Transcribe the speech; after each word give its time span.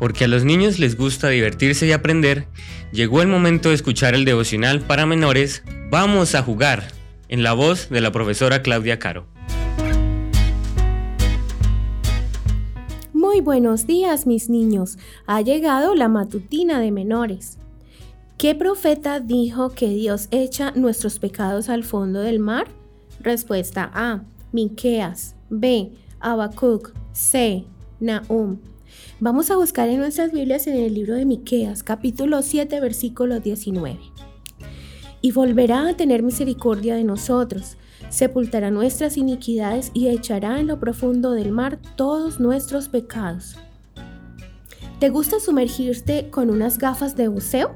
porque 0.00 0.24
a 0.24 0.28
los 0.28 0.44
niños 0.44 0.80
les 0.80 0.96
gusta 0.96 1.28
divertirse 1.28 1.86
y 1.86 1.92
aprender, 1.92 2.48
llegó 2.90 3.22
el 3.22 3.28
momento 3.28 3.68
de 3.68 3.76
escuchar 3.76 4.14
el 4.14 4.24
devocional 4.24 4.80
para 4.80 5.06
menores 5.06 5.62
Vamos 5.90 6.34
a 6.34 6.42
jugar, 6.42 6.84
en 7.28 7.42
la 7.42 7.52
voz 7.52 7.90
de 7.90 8.00
la 8.00 8.10
profesora 8.10 8.62
Claudia 8.62 8.98
Caro. 8.98 9.26
Muy 13.12 13.40
buenos 13.40 13.86
días 13.86 14.26
mis 14.26 14.48
niños, 14.48 14.98
ha 15.26 15.42
llegado 15.42 15.94
la 15.94 16.08
matutina 16.08 16.80
de 16.80 16.92
menores. 16.92 17.58
¿Qué 18.38 18.54
profeta 18.54 19.20
dijo 19.20 19.70
que 19.70 19.88
Dios 19.88 20.28
echa 20.30 20.72
nuestros 20.74 21.18
pecados 21.18 21.68
al 21.68 21.84
fondo 21.84 22.20
del 22.20 22.38
mar? 22.38 22.68
Respuesta 23.20 23.90
A. 23.92 24.22
Miqueas. 24.52 25.34
B. 25.50 25.92
Habacuc. 26.20 26.94
C. 27.12 27.66
Nahum. 28.00 28.58
Vamos 29.18 29.50
a 29.50 29.56
buscar 29.56 29.88
en 29.88 29.98
nuestras 29.98 30.32
Biblias 30.32 30.66
en 30.66 30.76
el 30.76 30.94
libro 30.94 31.14
de 31.14 31.24
Miqueas, 31.24 31.82
capítulo 31.82 32.42
7, 32.42 32.80
versículo 32.80 33.40
19. 33.40 33.98
Y 35.22 35.32
volverá 35.32 35.88
a 35.88 35.96
tener 35.96 36.22
misericordia 36.22 36.94
de 36.94 37.04
nosotros, 37.04 37.76
sepultará 38.08 38.70
nuestras 38.70 39.16
iniquidades 39.16 39.90
y 39.94 40.08
echará 40.08 40.60
en 40.60 40.66
lo 40.66 40.80
profundo 40.80 41.32
del 41.32 41.52
mar 41.52 41.78
todos 41.96 42.40
nuestros 42.40 42.88
pecados. 42.88 43.56
¿Te 44.98 45.08
gusta 45.08 45.40
sumergirte 45.40 46.28
con 46.30 46.50
unas 46.50 46.78
gafas 46.78 47.16
de 47.16 47.28
buceo? 47.28 47.74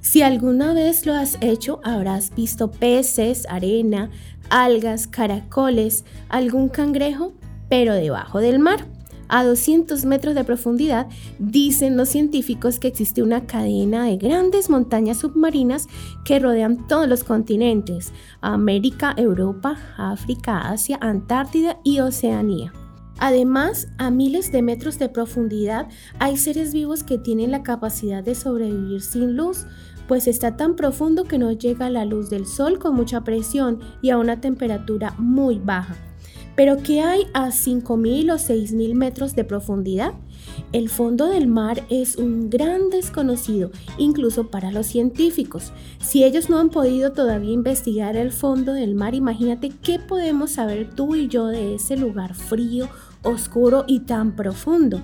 Si 0.00 0.22
alguna 0.22 0.74
vez 0.74 1.06
lo 1.06 1.14
has 1.14 1.38
hecho, 1.40 1.80
habrás 1.82 2.34
visto 2.34 2.70
peces, 2.70 3.46
arena, 3.48 4.10
algas, 4.50 5.06
caracoles, 5.06 6.04
algún 6.28 6.68
cangrejo, 6.68 7.32
pero 7.68 7.94
debajo 7.94 8.40
del 8.40 8.58
mar. 8.58 8.86
A 9.28 9.44
200 9.44 10.04
metros 10.04 10.34
de 10.34 10.44
profundidad, 10.44 11.08
dicen 11.38 11.96
los 11.96 12.08
científicos 12.10 12.78
que 12.78 12.88
existe 12.88 13.22
una 13.22 13.46
cadena 13.46 14.04
de 14.04 14.16
grandes 14.16 14.70
montañas 14.70 15.18
submarinas 15.18 15.88
que 16.24 16.38
rodean 16.38 16.86
todos 16.86 17.08
los 17.08 17.24
continentes, 17.24 18.12
América, 18.40 19.14
Europa, 19.16 19.76
África, 19.96 20.70
Asia, 20.70 20.98
Antártida 21.00 21.78
y 21.84 22.00
Oceanía. 22.00 22.72
Además, 23.18 23.88
a 23.98 24.10
miles 24.10 24.50
de 24.50 24.62
metros 24.62 24.98
de 24.98 25.08
profundidad 25.08 25.88
hay 26.18 26.36
seres 26.36 26.72
vivos 26.72 27.04
que 27.04 27.18
tienen 27.18 27.50
la 27.50 27.62
capacidad 27.62 28.24
de 28.24 28.34
sobrevivir 28.34 29.00
sin 29.02 29.36
luz, 29.36 29.66
pues 30.08 30.26
está 30.26 30.56
tan 30.56 30.76
profundo 30.76 31.24
que 31.24 31.38
no 31.38 31.52
llega 31.52 31.88
la 31.90 32.04
luz 32.04 32.28
del 32.28 32.46
sol 32.46 32.78
con 32.78 32.94
mucha 32.94 33.22
presión 33.22 33.80
y 34.02 34.10
a 34.10 34.18
una 34.18 34.40
temperatura 34.40 35.14
muy 35.18 35.58
baja. 35.58 35.96
Pero 36.56 36.76
¿qué 36.76 37.00
hay 37.00 37.22
a 37.32 37.48
5.000 37.48 38.32
o 38.32 38.36
6.000 38.36 38.94
metros 38.94 39.34
de 39.34 39.44
profundidad? 39.44 40.14
El 40.72 40.88
fondo 40.88 41.26
del 41.26 41.48
mar 41.48 41.84
es 41.90 42.16
un 42.16 42.48
gran 42.48 42.90
desconocido, 42.90 43.70
incluso 43.98 44.48
para 44.50 44.70
los 44.70 44.86
científicos. 44.86 45.72
Si 46.00 46.22
ellos 46.22 46.50
no 46.50 46.58
han 46.58 46.70
podido 46.70 47.12
todavía 47.12 47.52
investigar 47.52 48.16
el 48.16 48.30
fondo 48.30 48.72
del 48.72 48.94
mar, 48.94 49.14
imagínate 49.14 49.70
qué 49.70 49.98
podemos 49.98 50.52
saber 50.52 50.90
tú 50.94 51.16
y 51.16 51.28
yo 51.28 51.46
de 51.46 51.74
ese 51.74 51.96
lugar 51.96 52.34
frío, 52.34 52.88
oscuro 53.22 53.84
y 53.86 54.00
tan 54.00 54.36
profundo. 54.36 55.02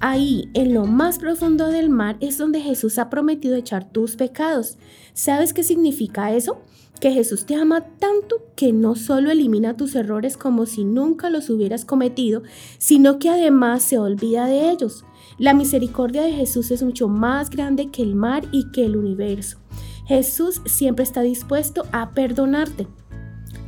Ahí, 0.00 0.48
en 0.54 0.74
lo 0.74 0.84
más 0.84 1.18
profundo 1.18 1.68
del 1.68 1.90
mar, 1.90 2.16
es 2.20 2.38
donde 2.38 2.60
Jesús 2.60 2.98
ha 2.98 3.10
prometido 3.10 3.56
echar 3.56 3.90
tus 3.90 4.14
pecados. 4.14 4.78
¿Sabes 5.12 5.52
qué 5.52 5.64
significa 5.64 6.32
eso? 6.32 6.60
Que 7.00 7.10
Jesús 7.10 7.46
te 7.46 7.56
ama 7.56 7.84
tanto 7.98 8.44
que 8.54 8.72
no 8.72 8.94
solo 8.94 9.32
elimina 9.32 9.76
tus 9.76 9.96
errores 9.96 10.36
como 10.36 10.66
si 10.66 10.84
nunca 10.84 11.30
los 11.30 11.50
hubieras 11.50 11.84
cometido, 11.84 12.44
sino 12.78 13.18
que 13.18 13.28
además 13.28 13.82
se 13.82 13.98
olvida 13.98 14.46
de 14.46 14.70
ellos. 14.70 15.04
La 15.36 15.52
misericordia 15.52 16.22
de 16.22 16.32
Jesús 16.32 16.70
es 16.70 16.82
mucho 16.84 17.08
más 17.08 17.50
grande 17.50 17.90
que 17.90 18.02
el 18.02 18.14
mar 18.14 18.44
y 18.52 18.70
que 18.70 18.84
el 18.84 18.96
universo. 18.96 19.58
Jesús 20.06 20.62
siempre 20.64 21.02
está 21.02 21.22
dispuesto 21.22 21.86
a 21.90 22.12
perdonarte. 22.12 22.86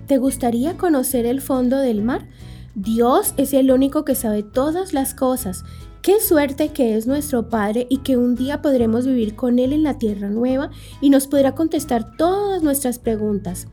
¿Te 0.06 0.18
gustaría 0.18 0.76
conocer 0.76 1.26
el 1.26 1.40
fondo 1.40 1.78
del 1.78 2.02
mar? 2.02 2.28
Dios 2.76 3.34
es 3.36 3.52
el 3.52 3.72
único 3.72 4.04
que 4.04 4.14
sabe 4.14 4.44
todas 4.44 4.92
las 4.92 5.12
cosas 5.14 5.64
Qué 6.02 6.18
suerte 6.18 6.70
que 6.70 6.96
es 6.96 7.06
nuestro 7.06 7.50
Padre 7.50 7.86
y 7.90 7.98
que 7.98 8.16
un 8.16 8.34
día 8.34 8.62
podremos 8.62 9.06
vivir 9.06 9.36
con 9.36 9.58
Él 9.58 9.74
en 9.74 9.82
la 9.82 9.98
tierra 9.98 10.30
nueva 10.30 10.70
y 11.02 11.10
nos 11.10 11.26
podrá 11.26 11.54
contestar 11.54 12.16
todas 12.16 12.62
nuestras 12.62 12.98
preguntas. 12.98 13.68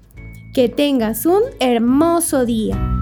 Que 0.54 0.68
tengas 0.68 1.26
un 1.26 1.42
hermoso 1.62 2.46
día. 2.46 2.97